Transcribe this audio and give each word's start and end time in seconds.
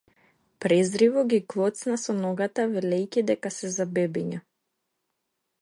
Презриво 0.63 1.23
ги 1.33 1.39
клоцна 1.53 1.99
со 2.05 2.15
ногата 2.23 2.67
велејќи 2.73 3.27
дека 3.31 3.55
се 3.59 3.73
за 3.79 3.91
бебиња. 3.99 4.45